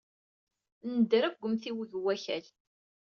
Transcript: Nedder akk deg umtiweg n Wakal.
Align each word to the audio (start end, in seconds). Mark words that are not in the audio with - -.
Nedder 0.93 1.23
akk 1.23 1.37
deg 1.37 1.43
umtiweg 1.45 1.91
n 1.97 2.01
Wakal. 2.05 2.45